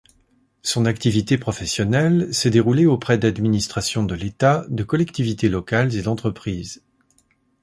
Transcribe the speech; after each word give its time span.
Son 0.63 0.85
activité 0.85 1.37
professionnelle 1.37 2.33
s'est 2.33 2.49
déroulée 2.49 2.87
auprès 2.87 3.19
d'administrations 3.19 4.03
de 4.03 4.15
l'État, 4.15 4.65
de 4.67 4.81
collectivités 4.81 5.47
locales 5.47 5.95
et 5.95 6.01
d'entreprises. 6.01 6.81